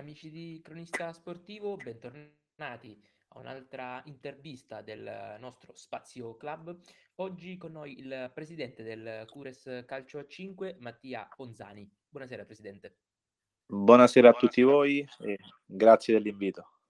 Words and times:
amici 0.00 0.30
di 0.30 0.60
Cronista 0.64 1.12
Sportivo, 1.12 1.76
bentornati 1.76 2.98
a 3.28 3.38
un'altra 3.38 4.00
intervista 4.06 4.80
del 4.80 5.36
nostro 5.38 5.74
Spazio 5.74 6.36
Club. 6.36 6.74
Oggi 7.16 7.58
con 7.58 7.72
noi 7.72 7.98
il 7.98 8.30
presidente 8.32 8.82
del 8.82 9.26
Cures 9.28 9.84
Calcio 9.86 10.18
a 10.18 10.26
5, 10.26 10.78
Mattia 10.80 11.28
Ponzani. 11.36 11.86
Buonasera 12.08 12.46
Presidente. 12.46 12.96
Buonasera 13.66 14.30
a 14.30 14.32
tutti 14.32 14.62
voi 14.62 15.06
e 15.18 15.36
grazie 15.66 16.14
dell'invito. 16.14 16.80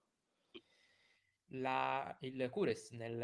La, 1.47 2.17
il 2.21 2.49
Cures 2.49 2.91
nel 2.91 3.21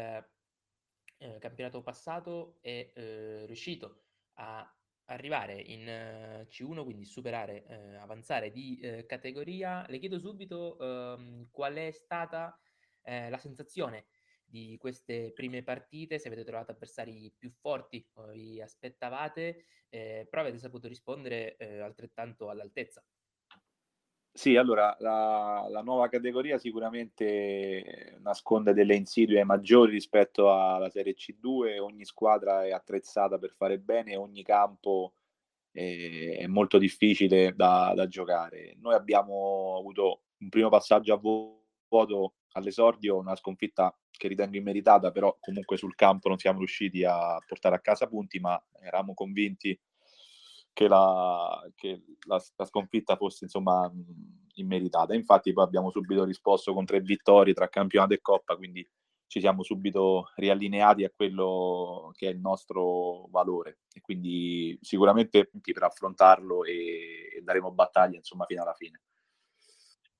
eh, 1.16 1.38
campionato 1.38 1.80
passato 1.80 2.58
è 2.60 2.92
eh, 2.94 3.46
riuscito 3.46 4.02
a 4.34 4.70
arrivare 5.08 5.60
in 5.60 5.86
uh, 5.86 6.46
C1, 6.48 6.84
quindi 6.84 7.04
superare, 7.04 7.64
uh, 7.68 8.02
avanzare 8.02 8.50
di 8.50 8.80
uh, 8.82 9.06
categoria, 9.06 9.84
le 9.88 9.98
chiedo 9.98 10.18
subito 10.18 10.78
ehm, 10.78 11.48
qual 11.50 11.74
è 11.74 11.90
stata 11.90 12.58
eh, 13.02 13.30
la 13.30 13.38
sensazione 13.38 14.06
di 14.44 14.76
queste 14.78 15.32
prime 15.32 15.62
partite, 15.62 16.18
se 16.18 16.28
avete 16.28 16.44
trovato 16.44 16.72
avversari 16.72 17.32
più 17.36 17.50
forti 17.50 18.06
o 18.14 18.30
vi 18.32 18.60
aspettavate, 18.60 19.64
eh, 19.88 20.26
però 20.28 20.42
avete 20.42 20.58
saputo 20.58 20.88
rispondere 20.88 21.56
eh, 21.56 21.80
altrettanto 21.80 22.48
all'altezza. 22.48 23.04
Sì, 24.38 24.54
allora 24.54 24.96
la, 25.00 25.66
la, 25.68 25.82
nuova 25.82 26.08
categoria 26.08 26.58
sicuramente 26.58 28.18
nasconde 28.20 28.72
delle 28.72 28.94
insidie 28.94 29.42
maggiori 29.42 29.90
rispetto 29.90 30.52
alla 30.52 30.88
Serie 30.90 31.16
C2, 31.16 31.80
ogni 31.80 32.04
squadra 32.04 32.64
è 32.64 32.70
attrezzata 32.70 33.36
per 33.36 33.52
fare 33.56 33.80
bene, 33.80 34.14
ogni 34.14 34.44
campo 34.44 35.14
è, 35.72 36.36
è 36.38 36.46
molto 36.46 36.78
difficile 36.78 37.52
da, 37.56 37.92
da, 37.96 38.06
giocare. 38.06 38.76
Noi 38.78 38.94
abbiamo 38.94 39.76
avuto 39.76 40.22
un 40.38 40.48
primo 40.50 40.68
passaggio 40.68 41.14
a 41.14 41.18
vuoto 41.18 42.34
all'esordio, 42.52 43.16
una 43.18 43.34
sconfitta 43.34 43.92
che 44.08 44.28
ritengo 44.28 44.56
immeritata, 44.56 45.10
però 45.10 45.36
comunque 45.40 45.76
sul 45.76 45.96
campo 45.96 46.28
non 46.28 46.38
siamo 46.38 46.58
riusciti 46.58 47.02
a 47.02 47.42
portare 47.44 47.74
a 47.74 47.80
casa 47.80 48.06
punti, 48.06 48.38
ma 48.38 48.56
eravamo 48.80 49.14
convinti 49.14 49.76
che 50.78 50.86
la, 50.86 51.68
che 51.74 52.04
la, 52.28 52.40
la 52.54 52.64
sconfitta 52.64 53.16
fosse 53.16 53.42
insomma 53.42 53.92
immeritata. 54.54 55.12
Infatti 55.12 55.52
poi 55.52 55.64
abbiamo 55.64 55.90
subito 55.90 56.22
risposto 56.22 56.72
con 56.72 56.84
tre 56.84 57.00
vittorie 57.00 57.52
tra 57.52 57.68
campionato 57.68 58.14
e 58.14 58.20
coppa, 58.20 58.54
quindi 58.54 58.88
ci 59.26 59.40
siamo 59.40 59.64
subito 59.64 60.30
riallineati 60.36 61.02
a 61.02 61.10
quello 61.10 62.12
che 62.14 62.28
è 62.28 62.30
il 62.30 62.38
nostro 62.38 63.26
valore 63.30 63.80
e 63.92 64.00
quindi 64.00 64.78
sicuramente 64.80 65.50
per 65.60 65.82
affrontarlo 65.82 66.62
e, 66.62 67.38
e 67.38 67.40
daremo 67.42 67.72
battaglia 67.72 68.16
insomma 68.16 68.44
fino 68.44 68.62
alla 68.62 68.74
fine. 68.74 69.02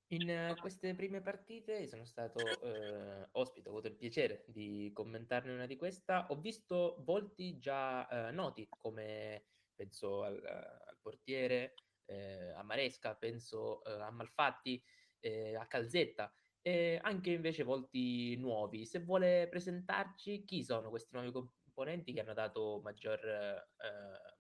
In 0.09 0.57
queste 0.61 0.93
prime 0.97 1.21
partite 1.21 1.87
sono 1.87 2.05
stato 2.05 2.41
eh, 2.41 3.29
ospite, 3.31 3.69
ho 3.69 3.73
avuto 3.73 3.87
il 3.87 3.97
piacere 3.97 4.43
di 4.49 4.91
commentarne 4.93 5.53
una 5.53 5.67
di 5.67 5.77
questa. 5.77 6.27
Ho 6.31 6.41
visto 6.41 6.97
volti 7.05 7.61
già 7.61 8.09
eh, 8.09 8.33
noti 8.33 8.67
come 8.69 9.45
penso 9.79 10.25
al, 10.25 10.43
al 10.45 10.99
portiere, 11.01 11.75
eh, 12.07 12.51
a 12.51 12.63
Maresca, 12.65 13.15
penso 13.15 13.85
eh, 13.85 13.93
a 13.93 14.11
Malfatti, 14.11 14.83
eh, 15.21 15.55
a 15.55 15.67
Calzetta 15.67 16.33
e 16.61 16.99
anche 17.01 17.31
invece 17.31 17.63
volti 17.63 18.37
nuovi. 18.37 18.85
Se 18.85 18.99
vuole 18.99 19.47
presentarci 19.49 20.45
chi 20.45 20.65
sono 20.65 20.91
questi 20.91 21.11
nuovi 21.13 21.31
componenti 21.31 22.13
che 22.13 22.21
hanno 22.21 22.35
dato 22.35 22.81
maggior, 22.83 23.25
eh, 23.25 24.37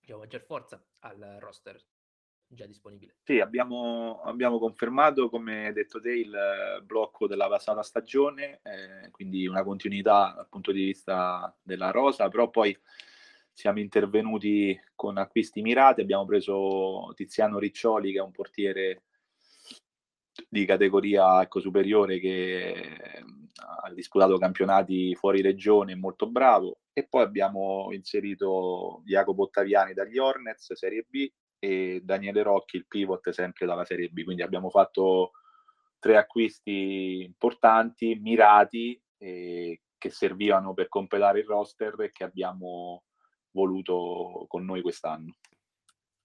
diciamo, 0.00 0.20
maggior 0.20 0.42
forza 0.42 0.82
al 1.00 1.36
roster 1.38 1.78
già 2.46 2.66
disponibile. 2.66 3.16
Sì, 3.22 3.40
abbiamo, 3.40 4.20
abbiamo, 4.22 4.58
confermato, 4.58 5.30
come 5.30 5.72
detto 5.72 6.00
te, 6.00 6.12
il 6.12 6.82
blocco 6.84 7.26
della 7.26 7.48
passata 7.48 7.82
stagione, 7.82 8.60
eh, 8.62 9.10
quindi 9.10 9.46
una 9.46 9.64
continuità 9.64 10.32
dal 10.36 10.48
punto 10.48 10.70
di 10.70 10.84
vista 10.84 11.56
della 11.62 11.90
rosa, 11.90 12.28
però 12.28 12.50
poi 12.50 12.76
siamo 13.52 13.80
intervenuti 13.80 14.78
con 14.94 15.18
acquisti 15.18 15.62
mirati, 15.62 16.00
abbiamo 16.00 16.24
preso 16.24 17.12
Tiziano 17.14 17.58
Riccioli 17.58 18.12
che 18.12 18.18
è 18.18 18.22
un 18.22 18.30
portiere 18.30 19.02
di 20.48 20.64
categoria 20.64 21.42
ecco, 21.42 21.60
superiore 21.60 22.18
che 22.18 22.98
ha 23.84 23.92
disputato 23.92 24.38
campionati 24.38 25.14
fuori 25.14 25.42
regione, 25.42 25.94
molto 25.94 26.28
bravo, 26.28 26.78
e 26.92 27.06
poi 27.06 27.22
abbiamo 27.22 27.88
inserito 27.92 29.02
Jacopo 29.04 29.42
Ottaviani 29.42 29.92
dagli 29.94 30.18
Hornets, 30.18 30.72
Serie 30.72 31.06
B, 31.08 31.30
e 31.58 32.00
Daniele 32.02 32.42
Rocchi, 32.42 32.76
il 32.76 32.86
pivot, 32.88 33.30
sempre 33.30 33.66
dalla 33.66 33.84
Serie 33.84 34.08
B. 34.08 34.24
Quindi 34.24 34.42
abbiamo 34.42 34.68
fatto 34.68 35.32
tre 35.98 36.16
acquisti 36.16 37.22
importanti, 37.22 38.16
mirati, 38.16 39.00
eh, 39.18 39.80
che 39.96 40.10
servivano 40.10 40.74
per 40.74 40.88
completare 40.88 41.38
il 41.38 41.46
roster 41.46 41.94
e 42.00 42.10
che 42.10 42.24
abbiamo 42.24 43.04
voluto 43.52 44.46
con 44.48 44.64
noi 44.64 44.82
quest'anno. 44.82 45.36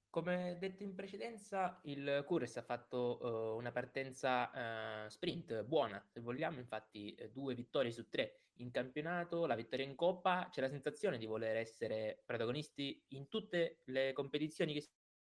Come 0.09 0.57
detto 0.59 0.81
in 0.81 0.95
precedenza, 0.95 1.79
il 1.83 2.23
Cures 2.25 2.57
ha 2.57 2.63
fatto 2.63 3.19
uh, 3.21 3.57
una 3.57 3.71
partenza 3.71 5.05
uh, 5.05 5.09
sprint 5.09 5.63
buona, 5.63 6.03
se 6.07 6.21
vogliamo, 6.21 6.57
infatti 6.57 7.15
uh, 7.19 7.29
due 7.31 7.53
vittorie 7.53 7.91
su 7.91 8.09
tre 8.09 8.39
in 8.59 8.71
campionato, 8.71 9.45
la 9.45 9.53
vittoria 9.53 9.85
in 9.85 9.93
coppa, 9.93 10.47
c'è 10.49 10.61
la 10.61 10.69
sensazione 10.69 11.19
di 11.19 11.27
voler 11.27 11.57
essere 11.57 12.23
protagonisti 12.25 12.99
in 13.09 13.27
tutte 13.27 13.81
le 13.85 14.13
competizioni 14.13 14.73
che 14.73 14.89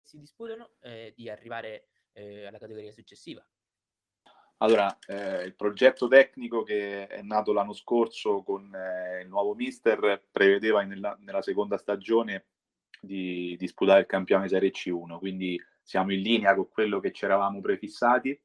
si 0.01 0.17
disputano 0.17 0.75
e 0.79 1.13
di 1.13 1.29
arrivare 1.29 1.89
alla 2.13 2.57
categoria 2.57 2.91
successiva. 2.91 3.45
Allora, 4.61 4.97
eh, 5.07 5.43
il 5.43 5.55
progetto 5.55 6.09
tecnico 6.09 6.63
che 6.63 7.07
è 7.07 7.21
nato 7.21 7.53
l'anno 7.53 7.71
scorso 7.71 8.43
con 8.43 8.73
eh, 8.75 9.21
il 9.21 9.29
nuovo 9.29 9.55
mister 9.55 10.25
prevedeva 10.29 10.83
nella, 10.83 11.17
nella 11.21 11.41
seconda 11.41 11.77
stagione 11.77 12.47
di 12.99 13.55
disputare 13.57 14.01
il 14.01 14.05
campionato 14.05 14.49
Serie 14.49 14.71
C1, 14.71 15.17
quindi 15.17 15.57
siamo 15.81 16.11
in 16.11 16.19
linea 16.19 16.55
con 16.55 16.67
quello 16.69 16.99
che 16.99 17.13
ci 17.13 17.23
eravamo 17.23 17.61
prefissati. 17.61 18.37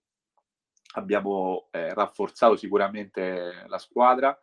Abbiamo 0.95 1.67
eh, 1.73 1.93
rafforzato 1.93 2.55
sicuramente 2.55 3.65
la 3.67 3.79
squadra 3.79 4.41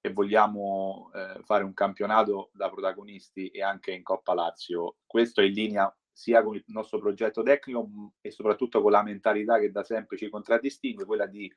e 0.00 0.12
vogliamo 0.12 1.12
eh, 1.14 1.40
fare 1.44 1.62
un 1.62 1.74
campionato 1.74 2.50
da 2.52 2.68
protagonisti 2.68 3.48
e 3.50 3.62
anche 3.62 3.92
in 3.92 4.02
Coppa 4.02 4.34
Lazio. 4.34 4.96
Questo 5.06 5.42
è 5.42 5.44
in 5.44 5.52
linea 5.52 5.97
sia 6.18 6.42
con 6.42 6.56
il 6.56 6.64
nostro 6.66 6.98
progetto 6.98 7.44
tecnico 7.44 7.88
e 8.20 8.32
soprattutto 8.32 8.82
con 8.82 8.90
la 8.90 9.04
mentalità 9.04 9.60
che 9.60 9.70
da 9.70 9.84
sempre 9.84 10.16
ci 10.16 10.28
contraddistingue, 10.28 11.04
quella 11.04 11.26
di 11.26 11.48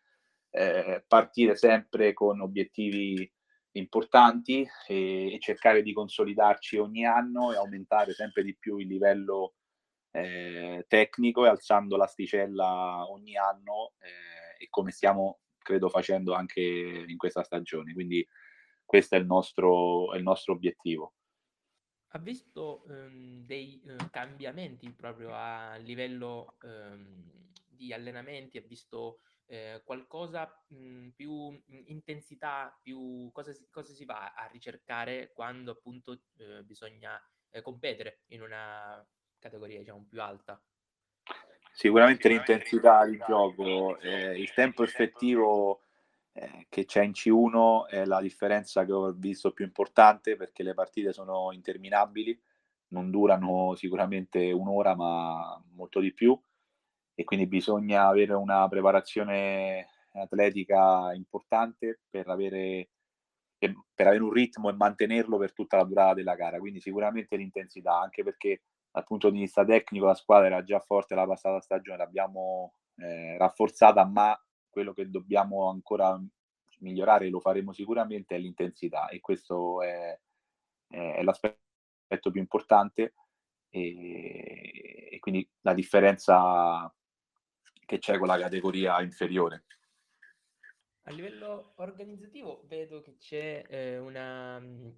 eh, 0.51 1.03
partire 1.07 1.55
sempre 1.55 2.13
con 2.13 2.39
obiettivi 2.41 3.27
importanti 3.71 4.63
e, 4.87 5.33
e, 5.33 5.39
cercare 5.39 5.81
di 5.81 5.93
consolidarci 5.93 6.77
ogni 6.77 7.07
anno 7.07 7.51
e 7.51 7.55
aumentare 7.55 8.13
sempre 8.13 8.43
di 8.43 8.55
più 8.55 8.77
il 8.77 8.85
livello 8.85 9.55
eh, 10.11 10.85
tecnico 10.87 11.45
e 11.45 11.49
alzando 11.49 11.97
l'asticella 11.97 13.09
ogni 13.09 13.35
anno 13.37 13.93
eh, 13.97 14.63
e 14.63 14.67
come 14.69 14.91
stiamo 14.91 15.39
credo 15.57 15.89
facendo 15.89 16.35
anche 16.35 16.61
in 16.61 17.17
questa 17.17 17.41
stagione. 17.41 17.93
Quindi 17.93 18.23
questo 18.85 19.15
è 19.15 19.17
il 19.17 19.25
nostro, 19.25 20.13
è 20.13 20.17
il 20.17 20.23
nostro 20.23 20.53
obiettivo 20.53 21.13
ha 22.13 22.19
visto 22.19 22.83
ehm, 22.89 23.45
dei 23.45 23.81
eh, 23.85 24.09
cambiamenti 24.09 24.89
proprio 24.91 25.33
a 25.33 25.75
livello 25.77 26.55
ehm, 26.63 27.51
di 27.67 27.93
allenamenti, 27.93 28.57
ha 28.57 28.63
visto 28.65 29.19
eh, 29.45 29.81
qualcosa 29.85 30.63
mh, 30.67 31.09
più 31.09 31.49
mh, 31.49 31.83
intensità, 31.85 32.77
più 32.81 33.29
cosa 33.31 33.53
cosa 33.69 33.93
si, 33.93 34.05
va 34.05 34.33
a 34.33 34.47
ricercare 34.47 35.31
quando 35.33 35.71
appunto 35.71 36.21
eh, 36.37 36.63
bisogna 36.63 37.19
competere 37.61 38.21
in 38.27 38.41
una 38.41 39.05
categoria 39.37 39.79
diciamo 39.79 40.05
più 40.07 40.21
alta? 40.21 40.61
Sicuramente 41.73 42.29
l'intensità 42.29 43.05
di 43.05 43.17
gioco, 43.25 43.99
eh, 43.99 44.39
il 44.39 44.53
tempo 44.53 44.83
effettivo 44.83 45.81
eh, 46.33 46.65
che 46.69 46.85
c'è 46.85 47.03
in 47.03 47.11
C1 47.11 47.87
è 47.87 48.05
la 48.05 48.21
differenza 48.21 48.85
che 48.85 48.91
ho 48.93 49.11
visto 49.13 49.51
più 49.51 49.65
importante 49.65 50.35
perché 50.35 50.63
le 50.63 50.73
partite 50.73 51.13
sono 51.13 51.51
interminabili, 51.51 52.39
non 52.89 53.09
durano 53.11 53.75
sicuramente 53.75 54.51
un'ora 54.51 54.95
ma 54.95 55.61
molto 55.73 55.99
di 55.99 56.13
più 56.13 56.39
e 57.15 57.23
quindi 57.23 57.47
bisogna 57.47 58.07
avere 58.07 58.33
una 58.33 58.67
preparazione 58.67 59.87
atletica 60.13 61.13
importante 61.13 62.01
per 62.09 62.27
avere, 62.29 62.89
per 63.57 64.07
avere 64.07 64.23
un 64.23 64.31
ritmo 64.31 64.69
e 64.69 64.73
mantenerlo 64.73 65.37
per 65.37 65.53
tutta 65.53 65.77
la 65.77 65.83
durata 65.83 66.13
della 66.15 66.35
gara. 66.35 66.59
Quindi 66.59 66.79
sicuramente 66.79 67.35
l'intensità, 67.37 67.99
anche 67.99 68.23
perché 68.23 68.63
dal 68.91 69.03
punto 69.05 69.29
di 69.29 69.39
vista 69.39 69.63
tecnico 69.63 70.05
la 70.05 70.15
squadra 70.15 70.47
era 70.47 70.63
già 70.63 70.79
forte 70.79 71.15
la 71.15 71.25
passata 71.27 71.61
stagione, 71.61 71.97
l'abbiamo 71.97 72.73
eh, 72.97 73.37
rafforzata, 73.37 74.05
ma 74.05 74.37
quello 74.71 74.93
che 74.93 75.09
dobbiamo 75.09 75.69
ancora 75.69 76.19
migliorare, 76.79 77.29
lo 77.29 77.39
faremo 77.39 77.73
sicuramente, 77.73 78.35
è 78.35 78.39
l'intensità 78.39 79.09
e 79.09 79.19
questo 79.19 79.83
è, 79.83 80.19
è 80.87 81.21
l'aspetto 81.21 82.31
più 82.31 82.39
importante 82.39 83.13
e, 83.69 85.09
e, 85.11 85.19
quindi 85.19 85.47
la 85.61 85.73
differenza 85.73 86.91
che 87.85 87.99
c'è 87.99 88.17
con 88.17 88.27
la 88.27 88.39
categoria 88.39 89.01
inferiore. 89.01 89.65
A 91.05 91.11
livello 91.11 91.73
organizzativo 91.77 92.63
vedo 92.65 93.01
che 93.01 93.17
c'è 93.17 93.63
eh, 93.67 93.97
una 93.97 94.59
mm, 94.59 94.89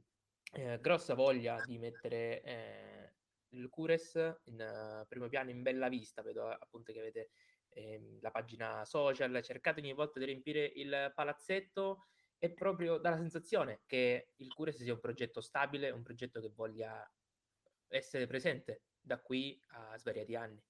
eh, 0.54 0.80
grossa 0.80 1.14
voglia 1.14 1.62
di 1.66 1.78
mettere 1.78 2.42
eh, 2.44 3.14
il 3.54 3.70
Cures 3.70 4.16
in 4.46 4.60
uh, 4.60 5.08
primo 5.08 5.28
piano 5.28 5.50
in 5.50 5.62
bella 5.62 5.88
vista, 5.88 6.22
vedo 6.22 6.48
appunto 6.48 6.92
che 6.92 7.00
avete 7.00 7.30
ehm, 7.74 8.20
la 8.22 8.32
pagina 8.32 8.86
social, 8.86 9.42
cercate 9.44 9.80
ogni 9.82 9.94
volta 9.94 10.20
di 10.20 10.26
riempire 10.26 10.72
il 10.76 11.12
palazzetto 11.14 12.06
e 12.38 12.52
proprio 12.52 12.98
dà 12.98 13.12
la 13.12 13.18
sensazione 13.18 13.82
che 13.86 14.32
il 14.36 14.54
Cures 14.54 14.82
sia 14.82 14.94
un 14.94 15.00
progetto 15.00 15.42
stabile, 15.42 15.92
un 15.92 16.04
progetto 16.04 16.42
che 16.42 16.52
voglia 16.54 17.10
essere 17.88 18.28
presente 18.28 18.84
da 19.00 19.20
qui 19.20 19.60
a 19.68 19.98
svariati 19.98 20.36
anni. 20.36 20.62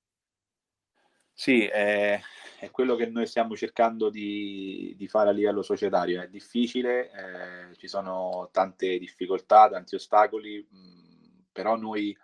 Sì, 1.35 1.65
è, 1.65 2.21
è, 2.59 2.69
quello 2.69 2.95
che 2.95 3.07
noi 3.07 3.25
stiamo 3.25 3.55
cercando 3.55 4.11
di, 4.11 4.93
di, 4.95 5.07
fare 5.07 5.29
a 5.29 5.33
livello 5.33 5.63
societario. 5.63 6.21
È 6.21 6.29
difficile, 6.29 7.09
eh, 7.11 7.75
ci 7.75 7.87
sono 7.87 8.49
tante 8.51 8.99
difficoltà, 8.99 9.67
tanti 9.67 9.95
ostacoli, 9.95 10.65
mh, 10.69 10.77
mm, 10.77 11.39
però 11.51 11.75
noi 11.75 12.15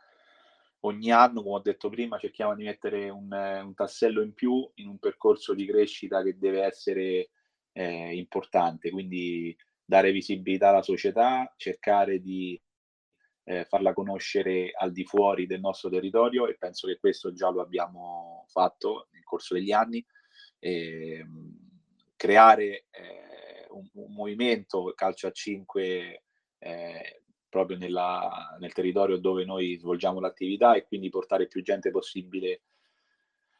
ogni 0.81 1.11
anno, 1.11 1.41
come 1.41 1.55
ho 1.55 1.61
detto 1.61 1.89
prima, 1.89 2.17
cerchiamo 2.17 2.55
di 2.55 2.63
mettere 2.63 3.09
un, 3.09 3.27
un, 3.31 3.73
tassello 3.73 4.21
in 4.21 4.33
più 4.33 4.69
in 4.75 4.87
un 4.87 4.97
percorso 4.99 5.53
di 5.53 5.65
crescita 5.65 6.23
che 6.23 6.37
deve 6.37 6.63
essere 6.63 7.29
eh, 7.71 8.15
importante, 8.15 8.89
quindi 8.89 9.55
dare 9.83 10.11
visibilità 10.11 10.69
alla 10.69 10.81
società, 10.81 11.53
cercare 11.57 12.19
di 12.19 12.59
eh, 13.45 13.65
farla 13.65 13.93
conoscere 13.93 14.71
al 14.77 14.91
di 14.91 15.03
fuori 15.03 15.47
del 15.47 15.59
nostro 15.59 15.89
territorio 15.89 16.47
e 16.47 16.55
penso 16.57 16.87
che 16.87 16.99
questo 16.99 17.33
già 17.33 17.49
lo 17.49 17.61
abbiamo 17.61 18.45
fatto 18.47 19.07
nel 19.11 19.23
corso 19.23 19.55
degli 19.55 19.71
anni. 19.71 20.05
E, 20.59 21.25
creare 22.19 22.87
eh, 22.91 23.65
un, 23.69 23.87
un, 23.93 24.13
movimento 24.13 24.91
calcio 24.93 25.27
a 25.27 25.31
5 25.31 26.23
eh, 26.57 27.21
proprio 27.49 27.77
nella, 27.77 28.55
nel 28.59 28.73
territorio 28.73 29.17
dove 29.17 29.43
noi 29.43 29.77
svolgiamo 29.77 30.19
l'attività 30.19 30.75
e 30.75 30.85
quindi 30.85 31.09
portare 31.09 31.47
più 31.47 31.61
gente 31.63 31.91
possibile 31.91 32.61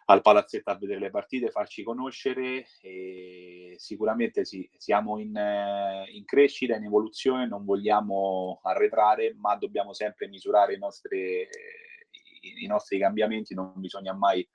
al 0.06 0.21
palazzetto 0.21 0.71
a 0.71 0.75
vedere 0.75 1.00
le 1.00 1.09
partite, 1.12 1.51
farci 1.51 1.83
conoscere 1.83 2.65
e 2.81 3.75
sicuramente 3.77 4.44
sì, 4.44 4.68
siamo 4.75 5.19
in, 5.19 5.36
in, 6.12 6.25
crescita, 6.25 6.75
in 6.75 6.83
evoluzione, 6.83 7.47
non 7.47 7.63
vogliamo 7.63 8.59
arretrare, 8.63 9.36
ma 9.36 9.56
dobbiamo 9.56 9.94
sempre 9.94 10.27
misurare 10.27 10.74
i 10.74 10.80
nostri, 10.80 11.47
i 12.42 12.65
nostri 12.65 12.97
cambiamenti, 12.97 13.53
non 13.53 13.74
bisogna 13.75 14.13
mai 14.13 14.47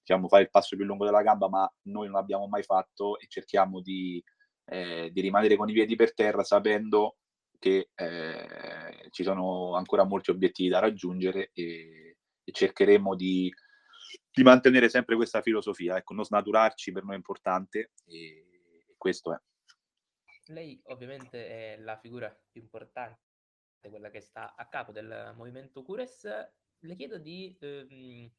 diciamo, 0.00 0.28
fare 0.28 0.42
il 0.42 0.50
passo 0.50 0.76
più 0.76 0.84
lungo 0.84 1.06
della 1.06 1.22
gamba, 1.22 1.48
ma 1.48 1.72
noi 1.84 2.04
non 2.06 2.16
l'abbiamo 2.16 2.46
mai 2.46 2.62
fatto 2.62 3.18
e 3.18 3.26
cerchiamo 3.28 3.80
di, 3.80 4.22
eh, 4.66 5.10
di 5.10 5.20
rimanere 5.22 5.56
con 5.56 5.70
i 5.70 5.72
piedi 5.72 5.96
per 5.96 6.12
terra 6.12 6.42
sapendo 6.42 7.16
che 7.58 7.90
eh, 7.94 8.67
ci 9.10 9.22
sono 9.22 9.74
ancora 9.74 10.04
molti 10.04 10.30
obiettivi 10.30 10.68
da 10.68 10.78
raggiungere 10.78 11.50
e, 11.52 12.16
e 12.44 12.52
cercheremo 12.52 13.14
di 13.14 13.52
di 14.38 14.42
mantenere 14.42 14.88
sempre 14.88 15.16
questa 15.16 15.42
filosofia, 15.42 15.96
ecco, 15.96 16.14
non 16.14 16.24
snaturarci 16.24 16.92
per 16.92 17.02
noi 17.02 17.14
è 17.14 17.16
importante 17.16 17.90
e, 18.04 18.84
e 18.86 18.94
questo 18.96 19.34
è. 19.34 19.40
Lei 20.52 20.80
ovviamente 20.84 21.74
è 21.74 21.76
la 21.78 21.98
figura 21.98 22.34
più 22.50 22.62
importante, 22.62 23.18
quella 23.88 24.10
che 24.10 24.20
sta 24.20 24.54
a 24.54 24.66
capo 24.68 24.92
del 24.92 25.34
movimento 25.36 25.82
Cures. 25.82 26.24
Le 26.78 26.94
chiedo 26.94 27.18
di 27.18 27.56
ehm, 27.60 28.30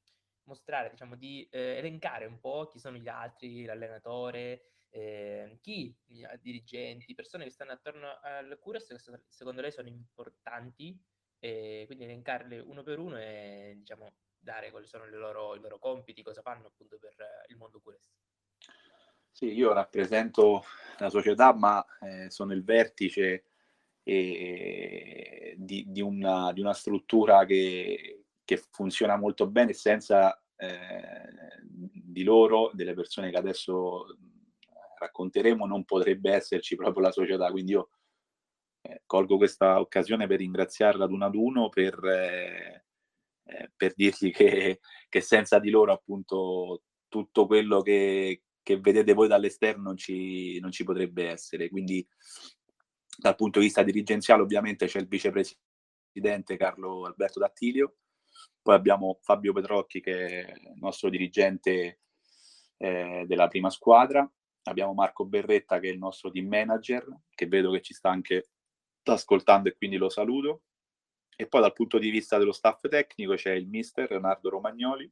mostrare, 0.44 0.90
diciamo, 0.90 1.16
di 1.16 1.48
eh, 1.52 1.76
elencare 1.78 2.26
un 2.26 2.40
po' 2.40 2.70
chi 2.70 2.80
sono 2.80 2.98
gli 2.98 3.10
altri, 3.10 3.66
l'allenatore, 3.66 4.64
eh, 4.92 5.58
chi, 5.62 5.96
i 6.08 6.26
dirigenti, 6.42 7.14
persone 7.14 7.44
che 7.44 7.52
stanno 7.52 7.72
attorno 7.72 8.20
al 8.22 8.58
Cures 8.60 8.88
che 8.88 9.22
secondo 9.28 9.62
lei 9.62 9.72
sono 9.72 9.88
importanti, 9.88 10.98
e 11.40 11.84
quindi 11.86 12.04
elencarle 12.04 12.60
uno 12.60 12.84
per 12.84 13.00
uno 13.00 13.18
e 13.18 13.76
diciamo 13.78 14.12
dare 14.38 14.72
quali 14.72 14.88
sono 14.88 15.06
loro, 15.08 15.56
i 15.56 15.60
loro 15.60 15.80
compiti, 15.80 16.22
cosa 16.22 16.42
fanno 16.42 16.68
appunto 16.68 16.98
per 16.98 17.14
il 17.48 17.58
mondo 17.58 17.82
QS. 17.82 18.10
Sì, 19.32 19.54
io 19.54 19.72
rappresento 19.74 20.64
la 20.98 21.10
società, 21.10 21.54
ma 21.54 21.86
eh, 22.02 22.30
sono 22.30 22.54
il 22.54 22.64
vertice 22.64 23.46
eh, 24.04 25.56
di, 25.58 25.86
di, 25.88 26.02
una, 26.02 26.52
di, 26.52 26.62
una, 26.62 26.74
struttura 26.74 27.46
che, 27.46 28.26
che, 28.44 28.58
funziona 28.58 29.16
molto 29.18 29.48
bene 29.48 29.74
senza 29.74 30.42
eh, 30.58 31.30
di 31.62 32.24
loro, 32.24 32.72
delle 32.74 32.94
persone 32.94 33.30
che 33.30 33.38
adesso 33.38 34.18
racconteremo, 35.00 35.66
non 35.66 35.86
potrebbe 35.86 36.32
esserci 36.34 36.76
proprio 36.76 37.04
la 37.04 37.12
società. 37.12 37.50
Quindi 37.52 37.72
io 37.72 37.90
eh, 38.82 39.02
colgo 39.06 39.38
questa 39.38 39.80
occasione 39.80 40.28
per 40.28 40.40
ringraziarla 40.40 41.06
ad 41.06 41.12
uno 41.12 41.26
ad 41.26 41.36
uno 41.36 41.70
per 41.70 42.04
eh, 42.06 42.84
eh, 43.50 43.72
per 43.76 43.94
dirgli 43.96 44.32
che, 44.32 44.80
che, 45.10 45.22
senza 45.22 45.58
di 45.58 45.72
loro 45.72 45.92
appunto 45.92 46.84
tutto 47.08 47.48
quello 47.48 47.82
che, 47.82 48.44
che 48.62 48.80
vedete 48.80 49.14
voi 49.14 49.28
dall'esterno 49.28 49.82
non 49.82 49.98
ci, 49.98 50.60
non 50.60 50.72
ci, 50.72 50.84
potrebbe 50.84 51.30
essere. 51.30 51.70
Quindi 51.70 52.08
dal 53.18 53.36
punto 53.36 53.60
di 53.60 53.66
vista 53.66 53.82
dirigenziale 53.82 54.44
ovviamente 54.44 54.86
c'è 54.86 55.00
il 55.00 55.08
vicepresidente 55.08 56.58
Carlo 56.58 57.06
Alberto 57.06 57.40
Dattilio, 57.40 57.98
poi 58.62 58.76
abbiamo 58.76 59.18
Fabio 59.24 59.52
Petrocchi 59.52 60.00
che 60.00 60.46
è 60.46 60.52
il 60.52 60.78
nostro 60.80 61.10
dirigente 61.10 62.02
eh, 62.78 63.24
della 63.28 63.48
prima 63.48 63.72
squadra, 63.72 64.32
abbiamo 64.70 64.94
Marco 64.94 65.26
Berretta 65.26 65.80
che 65.80 65.90
è 65.90 65.92
il 65.92 65.98
nostro 65.98 66.32
team 66.32 66.48
manager, 66.48 67.06
che 67.30 67.48
vedo 67.48 67.72
che 67.72 67.82
ci 67.82 67.94
sta 67.94 68.10
anche 68.10 68.50
ascoltando 69.04 69.70
e 69.70 69.76
quindi 69.76 69.98
lo 69.98 70.10
saluto. 70.10 70.64
E 71.36 71.48
poi 71.48 71.62
dal 71.62 71.74
punto 71.74 71.98
di 71.98 72.10
vista 72.10 72.38
dello 72.38 72.52
staff 72.52 72.88
tecnico 72.88 73.36
c'è 73.36 73.54
il 73.54 73.68
mister 73.68 74.10
Leonardo 74.10 74.50
Romagnoli, 74.50 75.10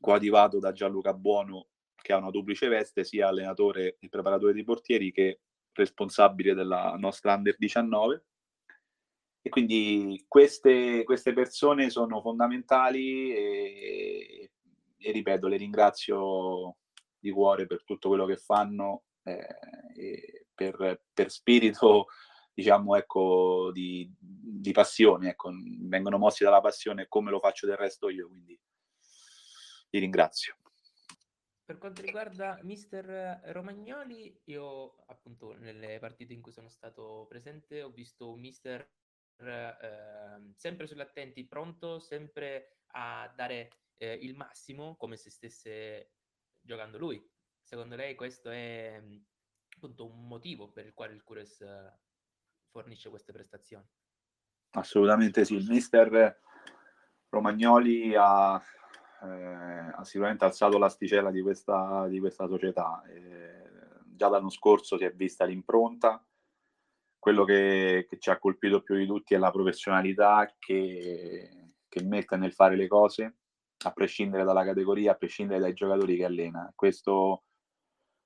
coadiuvato 0.00 0.58
da 0.58 0.72
Gianluca 0.72 1.14
Buono, 1.14 1.68
che 1.94 2.12
ha 2.12 2.18
una 2.18 2.30
duplice 2.30 2.68
veste, 2.68 3.04
sia 3.04 3.28
allenatore 3.28 3.96
e 3.98 4.08
preparatore 4.08 4.52
dei 4.52 4.64
portieri 4.64 5.10
che 5.10 5.40
responsabile 5.72 6.54
della 6.54 6.94
nostra 6.98 7.34
Under 7.34 7.56
19. 7.56 8.24
E 9.44 9.48
quindi 9.48 10.24
queste, 10.28 11.02
queste 11.04 11.32
persone 11.32 11.90
sono 11.90 12.20
fondamentali 12.20 13.34
e, 13.34 14.50
e, 14.98 15.12
ripeto, 15.12 15.48
le 15.48 15.56
ringrazio 15.56 16.76
di 17.22 17.30
cuore 17.30 17.66
per 17.66 17.84
tutto 17.84 18.08
quello 18.08 18.26
che 18.26 18.36
fanno, 18.36 19.04
eh, 19.22 20.46
per, 20.52 21.04
per 21.14 21.30
spirito 21.30 22.06
diciamo, 22.52 22.96
ecco, 22.96 23.70
di, 23.72 24.12
di 24.18 24.72
passione, 24.72 25.30
ecco, 25.30 25.50
vengono 25.82 26.18
mossi 26.18 26.44
dalla 26.44 26.60
passione 26.60 27.06
come 27.08 27.30
lo 27.30 27.38
faccio 27.38 27.66
del 27.66 27.76
resto 27.76 28.10
io, 28.10 28.28
quindi 28.28 28.58
li 29.90 29.98
ringrazio. 29.98 30.56
Per 31.64 31.78
quanto 31.78 32.02
riguarda 32.02 32.58
mister 32.62 33.40
Romagnoli, 33.46 34.38
io 34.46 34.96
appunto 35.06 35.54
nelle 35.54 35.98
partite 36.00 36.32
in 36.32 36.42
cui 36.42 36.52
sono 36.52 36.68
stato 36.68 37.24
presente 37.28 37.82
ho 37.82 37.90
visto 37.90 38.30
un 38.30 38.40
mister 38.40 38.86
eh, 39.38 40.52
sempre 40.56 40.86
sull'attenti, 40.86 41.46
pronto 41.46 41.98
sempre 41.98 42.80
a 42.94 43.32
dare 43.34 43.70
eh, 43.96 44.12
il 44.12 44.34
massimo 44.34 44.96
come 44.96 45.16
se 45.16 45.30
stesse 45.30 46.10
giocando 46.62 46.98
lui. 46.98 47.22
Secondo 47.62 47.96
lei 47.96 48.14
questo 48.14 48.50
è 48.50 49.02
appunto 49.76 50.06
un 50.06 50.26
motivo 50.26 50.70
per 50.70 50.86
il 50.86 50.94
quale 50.94 51.12
il 51.12 51.22
Cures 51.22 51.64
fornisce 52.70 53.10
queste 53.10 53.32
prestazioni. 53.32 53.86
Assolutamente 54.70 55.44
sì, 55.44 55.54
il 55.54 55.68
mister 55.68 56.40
Romagnoli 57.28 58.14
ha, 58.14 58.62
eh, 59.22 59.92
ha 59.94 60.04
sicuramente 60.04 60.44
alzato 60.44 60.78
l'asticella 60.78 61.30
di 61.30 61.42
questa, 61.42 62.06
di 62.08 62.18
questa 62.18 62.46
società. 62.46 63.02
Eh, 63.04 63.62
già 64.04 64.28
l'anno 64.28 64.50
scorso 64.50 64.96
si 64.96 65.04
è 65.04 65.12
vista 65.12 65.44
l'impronta, 65.44 66.24
quello 67.18 67.44
che, 67.44 68.06
che, 68.08 68.18
ci 68.18 68.30
ha 68.30 68.38
colpito 68.38 68.82
più 68.82 68.96
di 68.96 69.06
tutti 69.06 69.34
è 69.34 69.38
la 69.38 69.50
professionalità 69.50 70.54
che, 70.58 71.74
che 71.88 72.02
mette 72.02 72.36
nel 72.36 72.52
fare 72.52 72.76
le 72.76 72.88
cose, 72.88 73.36
a 73.88 73.92
prescindere 73.92 74.44
dalla 74.44 74.64
categoria, 74.64 75.12
a 75.12 75.16
prescindere 75.16 75.60
dai 75.60 75.72
giocatori 75.74 76.16
che 76.16 76.24
allena. 76.24 76.70
Questo 76.74 77.44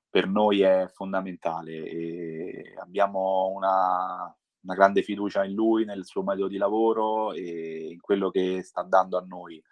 per 0.08 0.28
noi 0.28 0.62
è 0.62 0.88
fondamentale 0.92 2.74
abbiamo 2.80 3.48
una, 3.54 4.34
una, 4.60 4.74
grande 4.74 5.02
fiducia 5.02 5.44
in 5.44 5.52
lui, 5.52 5.84
nel 5.84 6.06
suo 6.06 6.22
metodo 6.22 6.48
di 6.48 6.56
lavoro 6.56 7.32
e 7.32 7.88
in 7.90 8.00
quello 8.00 8.30
che 8.30 8.62
sta 8.62 8.82
dando 8.82 9.18
a 9.18 9.24
noi. 9.26 9.62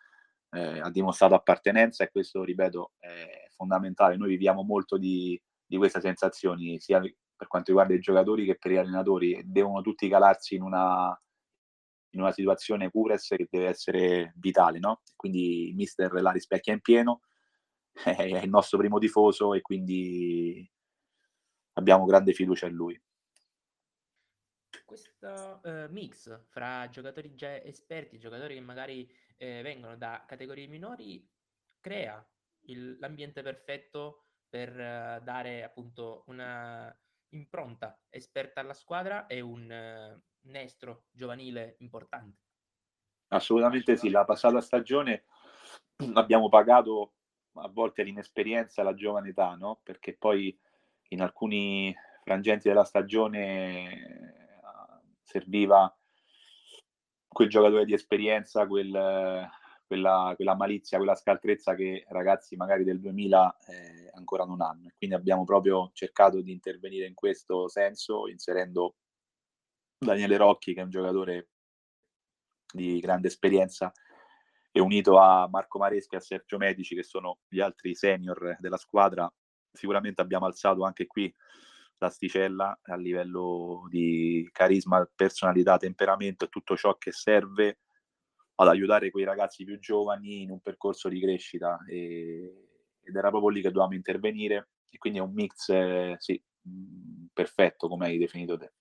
Eh, 0.51 0.81
ha 0.81 0.91
dimostrato 0.91 1.35
appartenenza 1.35 2.05
e 2.05 2.11
questo, 2.11 2.45
ripeto, 2.45 2.93
è 2.99 3.49
fondamentale. 3.57 4.17
Noi 4.17 4.29
viviamo 4.29 4.63
molto 4.63 4.99
di, 4.99 5.41
di 5.65 5.77
queste 5.77 6.01
sensazioni, 6.01 6.79
sia 6.79 7.01
per 7.01 7.49
quanto 7.49 7.71
riguarda 7.71 7.95
i 7.95 8.01
giocatori 8.01 8.45
che 8.45 8.57
per 8.57 8.73
gli 8.73 8.77
allenatori. 8.77 9.43
Devono 9.47 9.81
tutti 9.81 10.09
calarsi 10.09 10.57
in 10.57 10.63
una, 10.63 11.19
in 12.15 12.21
una 12.21 12.33
situazione 12.33 12.91
Cures 12.91 13.29
che 13.29 13.49
deve 13.51 13.69
essere 13.69 14.33
vitale, 14.37 14.79
no? 14.79 15.03
Quindi 15.17 15.69
il 15.69 15.75
mister 15.75 16.13
la 16.13 16.31
rispecchia 16.31 16.73
in 16.73 16.81
pieno 16.81 17.23
è 17.93 18.23
il 18.23 18.49
nostro 18.49 18.79
primo 18.79 18.99
tifoso 18.99 19.55
e 19.55 19.61
quindi 19.61 20.69
abbiamo 21.75 22.05
grande 22.05 22.33
fiducia 22.33 22.67
in 22.67 22.75
lui. 22.75 23.01
Questo 24.85 25.61
uh, 25.63 25.91
mix 25.91 26.41
fra 26.49 26.89
giocatori 26.89 27.35
già 27.35 27.63
esperti, 27.63 28.19
giocatori 28.19 28.55
che 28.55 28.61
magari 28.61 29.11
eh, 29.37 29.63
vengono 29.63 29.97
da 29.97 30.25
categorie 30.27 30.67
minori, 30.67 31.27
crea 31.81 32.25
il, 32.67 32.97
l'ambiente 32.99 33.43
perfetto 33.43 34.25
per 34.49 34.71
uh, 34.71 35.25
dare 35.25 35.65
appunto 35.65 36.25
una 36.27 36.97
impronta 37.31 38.01
esperta 38.11 38.61
alla 38.61 38.75
squadra 38.75 39.27
e 39.27 39.41
un 39.41 39.69
uh, 39.69 40.23
nestro 40.45 41.05
giovanile 41.11 41.77
importante. 41.79 42.43
Assolutamente 43.29 43.97
sì, 43.97 44.11
la 44.11 44.25
passata 44.25 44.61
stagione 44.61 45.25
abbiamo 46.15 46.49
pagato 46.49 47.15
a 47.55 47.69
volte 47.69 48.03
l'inesperienza 48.03 48.83
e 48.83 48.85
la 48.85 48.95
giovane 48.95 49.31
età, 49.31 49.55
no? 49.55 49.81
Perché 49.83 50.17
poi 50.17 50.57
in 51.09 51.21
alcuni 51.23 51.95
frangenti 52.23 52.69
della 52.69 52.85
stagione 52.85 54.35
serviva 55.23 55.95
quel 57.29 57.49
giocatore 57.49 57.85
di 57.85 57.93
esperienza, 57.93 58.67
quel, 58.67 59.49
quella, 59.87 60.33
quella, 60.37 60.55
malizia, 60.55 60.99
quella 60.99 61.15
scaltrezza 61.15 61.75
che 61.75 62.05
ragazzi 62.09 62.57
magari 62.57 62.85
del 62.85 63.01
2000 63.01 63.57
eh, 63.67 64.11
ancora 64.15 64.45
non 64.45 64.61
hanno. 64.61 64.91
Quindi 64.97 65.17
abbiamo 65.17 65.45
proprio 65.45 65.91
cercato 65.93 66.41
di 66.41 66.53
intervenire 66.53 67.07
in 67.07 67.15
questo 67.15 67.69
senso, 67.69 68.29
inserendo 68.29 68.95
Daniele 70.05 70.37
Rocchi, 70.37 70.75
che 70.75 70.81
è 70.81 70.85
un 70.85 70.91
giocatore 70.91 71.49
di 72.73 72.99
grande 73.01 73.29
esperienza, 73.29 73.93
e 74.71 74.81
unito 74.81 75.19
a 75.19 75.49
Marco 75.49 75.79
Mareschi 75.79 76.15
e 76.15 76.19
a 76.19 76.21
Sergio 76.21 76.59
Medici, 76.59 76.95
che 76.95 77.05
sono 77.05 77.39
gli 77.49 77.61
altri 77.61 77.95
senior 77.95 78.57
della 78.59 78.77
squadra, 78.77 79.33
sicuramente 79.73 80.21
abbiamo 80.21 80.47
alzato 80.47 80.85
anche 80.85 81.07
qui 81.07 81.33
l'asticella 81.99 82.81
a 82.83 82.97
livello 82.97 83.87
di 83.89 84.49
carisma, 84.53 85.09
personalità, 85.15 85.77
temperamento 85.77 86.45
e 86.45 86.49
tutto 86.49 86.77
ciò 86.77 86.97
che 86.97 87.13
serve 87.13 87.79
ad 88.57 88.69
aiutare 88.69 89.11
quei 89.11 89.25
ragazzi 89.25 89.65
più 89.65 89.79
giovani 89.79 90.43
in 90.43 90.51
un 90.51 90.61
percorso 90.61 91.09
di 91.09 91.21
crescita 91.21 91.79
e, 91.89 92.69
ed 93.01 93.17
era 93.17 93.31
proprio 93.31 93.51
lì 93.51 93.61
che 93.61 93.69
dovevamo 93.69 93.95
intervenire 93.95 94.71
e 94.91 94.99
quindi 94.99 95.19
è 95.19 95.23
un 95.23 95.33
mix 95.33 95.69
eh, 95.71 96.15
sì, 96.19 96.41
mh, 96.63 97.27
perfetto 97.33 97.89
come 97.89 98.07
hai 98.07 98.19
definito 98.19 98.57
te. 98.57 98.73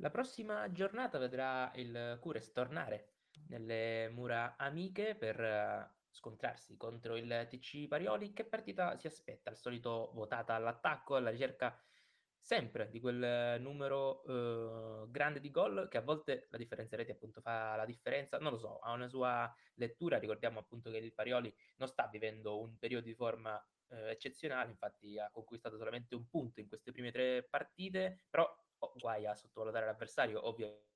La 0.00 0.10
prossima 0.10 0.70
giornata 0.70 1.18
vedrà 1.18 1.72
il 1.74 2.18
Cures 2.20 2.52
tornare 2.52 3.14
nelle 3.48 4.08
mura 4.10 4.54
amiche 4.56 5.16
per 5.16 5.40
uh, 5.40 5.92
scontrarsi 6.08 6.76
contro 6.76 7.16
il 7.16 7.46
TC 7.48 7.88
Parioli. 7.88 8.32
Che 8.32 8.44
partita 8.44 8.96
si 8.96 9.08
aspetta? 9.08 9.50
Al 9.50 9.56
solito 9.56 10.12
votata 10.14 10.54
all'attacco, 10.54 11.16
alla 11.16 11.30
ricerca 11.30 11.76
sempre 12.38 12.88
di 12.90 13.00
quel 13.00 13.60
numero 13.60 14.22
uh, 14.24 15.10
grande 15.10 15.40
di 15.40 15.50
gol 15.50 15.88
che 15.90 15.96
a 15.96 16.02
volte 16.02 16.46
la 16.50 16.58
differenza 16.58 16.94
reti 16.94 17.10
appunto 17.10 17.40
fa 17.40 17.74
la 17.74 17.84
differenza, 17.84 18.38
non 18.38 18.52
lo 18.52 18.58
so, 18.58 18.78
ha 18.78 18.92
una 18.92 19.08
sua 19.08 19.52
lettura, 19.74 20.18
ricordiamo 20.18 20.60
appunto 20.60 20.92
che 20.92 20.98
il 20.98 21.12
Parioli 21.12 21.52
non 21.78 21.88
sta 21.88 22.06
vivendo 22.06 22.60
un 22.60 22.78
periodo 22.78 23.04
di 23.04 23.14
forma 23.14 23.56
uh, 23.56 23.96
eccezionale, 24.06 24.70
infatti 24.70 25.18
ha 25.18 25.28
conquistato 25.32 25.76
solamente 25.76 26.14
un 26.14 26.28
punto 26.28 26.60
in 26.60 26.68
queste 26.68 26.92
prime 26.92 27.10
tre 27.10 27.42
partite, 27.42 28.26
però 28.30 28.48
oh, 28.78 28.92
guai 28.96 29.26
a 29.26 29.34
sottovalutare 29.34 29.86
l'avversario 29.86 30.46
ovviamente. 30.46 30.86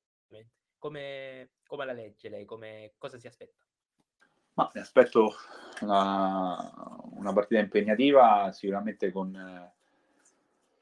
Come, 0.78 1.50
come 1.66 1.84
la 1.84 1.92
legge 1.92 2.28
lei? 2.28 2.44
Come, 2.44 2.94
cosa 2.98 3.18
si 3.18 3.26
aspetta? 3.26 3.62
Ma 4.54 4.70
mi 4.74 4.80
aspetto 4.80 5.34
una, 5.80 6.72
una 7.12 7.32
partita 7.32 7.60
impegnativa, 7.60 8.50
sicuramente 8.52 9.10
con, 9.10 9.32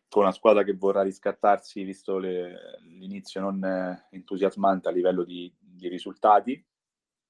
con, 0.09 0.23
una 0.23 0.33
squadra 0.33 0.65
che 0.65 0.75
vorrà 0.75 1.03
riscattarsi, 1.03 1.85
visto 1.85 2.19
le, 2.19 2.81
l'inizio 2.81 3.41
non 3.41 4.07
entusiasmante 4.11 4.89
a 4.89 4.93
livello 4.93 5.23
di, 5.23 5.53
di 5.59 5.89
risultati, 5.89 6.65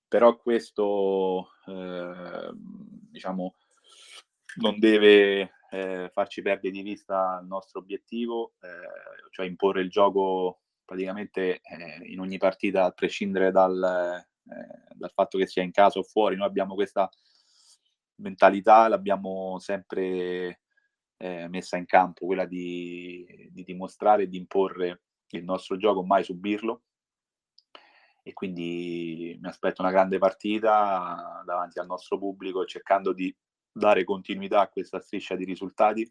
però 0.09 0.37
questo 0.37 1.51
eh, 1.67 2.51
diciamo, 2.55 3.55
non 4.57 4.79
deve 4.79 5.60
eh, 5.71 6.11
farci 6.13 6.43
perdere 6.43 6.73
di 6.73 6.83
vista 6.83 7.39
il 7.41 7.47
nostro 7.47 7.81
obiettivo, 7.81 8.55
eh, 8.61 9.31
cioè 9.31 9.47
imporre 9.47 9.83
il 9.83 9.91
gioco 9.91 10.61
praticamente 10.85 11.61
eh, 11.63 12.01
in 12.07 12.19
ogni 12.19 12.39
partita, 12.39 12.85
a 12.85 12.91
prescindere 12.91 13.53
dal, 13.53 13.77
eh, 13.77 14.95
dal, 14.95 15.13
fatto 15.13 15.39
che 15.39 15.47
sia 15.47 15.63
in 15.63 15.71
casa 15.71 16.01
o 16.01 16.03
fuori, 16.03 16.35
noi 16.35 16.49
abbiamo 16.49 16.75
questa 16.75 17.09
mentalità, 18.17 18.89
l'abbiamo 18.89 19.59
sempre 19.61 20.63
eh, 21.17 21.49
messa 21.49 21.77
in 21.77 21.87
campo, 21.87 22.27
quella 22.27 22.47
di, 22.47 23.49
di 23.53 23.63
dimostrare 23.63 24.25
e 24.25 24.29
di 24.29 24.37
imporre 24.37 25.03
il 25.29 25.45
nostro 25.45 25.77
gioco, 25.77 26.03
mai 26.03 26.25
subirlo. 26.25 26.83
E 28.23 28.33
quindi 28.33 29.39
mi 29.41 29.49
aspetto 29.49 29.83
una 29.83 29.91
grande 29.91 30.19
partita 30.19 31.43
davanti 31.45 31.79
al 31.79 31.87
nostro 31.87 32.19
pubblico, 32.19 32.65
cercando 32.65 33.13
di 33.13 33.35
dare 33.73 34.05
continuità 34.05 34.61
a 34.61 34.69
questa 34.69 35.01
striscia 35.01 35.37
di 35.37 35.45
risultati 35.45 36.11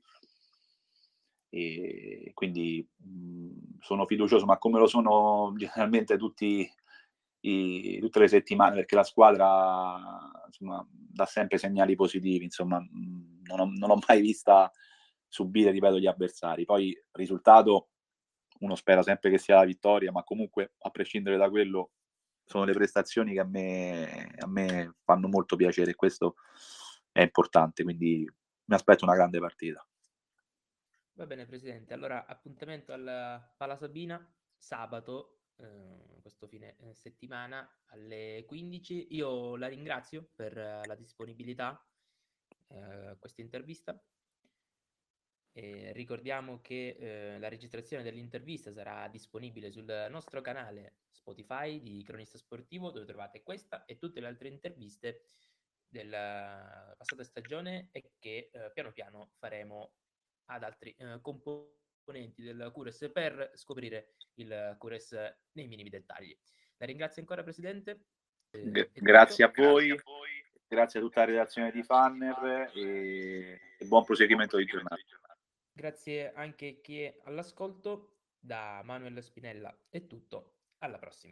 e 1.50 2.32
quindi 2.34 2.88
mh, 2.96 3.80
sono 3.80 4.06
fiducioso, 4.06 4.46
ma 4.46 4.58
come 4.58 4.80
lo 4.80 4.88
sono 4.88 5.54
generalmente 5.58 6.18
tutti 6.18 6.72
i, 7.42 8.00
tutte 8.00 8.20
le 8.20 8.28
settimane, 8.28 8.75
perché 8.75 8.96
la 8.96 9.04
squadra 9.04 9.98
insomma, 10.46 10.86
dà 10.92 11.25
sempre 11.25 11.58
segnali 11.58 11.96
positivi, 11.96 12.44
insomma, 12.44 12.80
mh, 12.80 13.42
non, 13.44 13.60
ho, 13.60 13.72
non 13.75 13.92
ho 13.92 14.00
mai 14.08 14.22
vista 14.22 14.72
subire, 15.28 15.72
ripeto, 15.72 16.00
gli 16.00 16.08
avversari. 16.08 16.66
Poi 16.66 16.96
risultato, 17.13 17.89
uno 18.60 18.75
spera 18.75 19.01
sempre 19.01 19.32
che 19.32 19.38
sia 19.38 19.56
la 19.56 19.66
vittoria, 19.66 20.12
ma 20.12 20.24
comunque 20.24 20.74
a 20.80 20.89
prescindere 20.89 21.38
da 21.38 21.50
quello 21.50 21.92
sono 22.44 22.66
le 22.66 22.74
prestazioni 22.74 23.34
che 23.34 23.39
a 23.39 23.46
me, 23.46 24.36
a 24.38 24.48
me 24.48 24.96
fanno 25.04 25.28
molto 25.28 25.56
piacere 25.56 25.96
questo 25.96 26.36
è 27.12 27.22
importante, 27.22 27.84
quindi 27.84 28.30
mi 28.66 28.75
aspetto 28.75 29.06
una 29.06 29.16
grande 29.16 29.39
partita. 29.39 29.86
Va 31.13 31.25
bene, 31.25 31.46
Presidente. 31.46 31.94
Allora, 31.94 32.25
appuntamento 32.25 32.94
alla 32.94 33.54
Pala 33.58 33.75
Sabina 33.75 34.25
sabato, 34.56 35.39
eh, 35.58 36.22
questo 36.22 36.48
fine 36.48 36.78
eh, 36.78 36.94
settimana 36.94 37.70
alle 37.88 38.46
15. 38.48 39.08
Io 39.16 39.56
la 39.58 39.68
ringrazio 39.68 40.30
per 40.34 40.56
uh, 40.56 40.88
la 40.88 40.96
disponibilità 40.96 41.86
uh, 42.68 43.18
questa 43.20 43.42
intervista. 43.42 44.01
E 45.51 45.92
ricordiamo 45.92 46.62
che 46.62 46.96
eh, 46.98 47.39
la 47.39 47.50
registrazione 47.50 48.04
dell'intervista 48.04 48.72
sarà 48.72 49.10
disponibile 49.10 49.72
sul 49.72 50.08
nostro 50.10 50.39
canale 50.39 51.00
Spotify 51.10 51.82
di 51.82 52.01
Cronista 52.04 52.38
Sportivo, 52.38 52.92
dove 52.92 53.06
trovate 53.06 53.44
questa 53.44 53.84
e 53.86 53.98
tutte 53.98 54.22
le 54.22 54.28
altre 54.28 54.48
interviste 54.48 55.24
della 55.89 56.93
passata 56.96 57.24
stagione 57.24 57.89
e 57.91 58.12
che 58.19 58.50
eh, 58.51 58.72
piano 58.74 58.91
piano 58.91 59.31
faremo 59.39 59.93
ad 60.46 60.63
altri 60.63 60.96
eh, 60.98 61.19
componenti 61.22 62.41
del 62.43 62.69
Cures 62.72 63.10
per 63.12 63.51
scoprire 63.55 64.13
il 64.36 64.75
Cures 64.77 65.12
nei 65.53 65.67
minimi 65.67 65.89
dettagli. 65.89 66.38
La 66.77 66.86
ringrazio 66.86 67.22
ancora 67.22 67.43
Presidente. 67.43 68.05
Eh, 68.51 68.89
grazie, 68.93 69.43
a 69.43 69.51
voi, 69.53 69.88
grazie 69.88 69.93
a 69.93 70.01
voi, 70.05 70.29
grazie 70.67 71.00
a 71.00 71.03
tutta 71.03 71.19
la 71.22 71.25
redazione 71.25 71.72
di 71.72 71.84
Fanner 71.84 72.72
e, 72.74 73.60
e 73.77 73.86
buon 73.86 74.05
proseguimento 74.05 74.58
di 74.58 74.65
giornata. 74.65 74.98
Grazie 75.72 76.34
anche 76.34 76.67
a 76.77 76.81
chi 76.81 77.01
è 77.01 77.19
all'ascolto. 77.24 78.13
Da 78.41 78.81
Manuel 78.86 79.22
Spinella 79.22 79.77
è 79.89 80.08
tutto, 80.08 80.53
alla 80.77 80.98
prossima. 80.98 81.27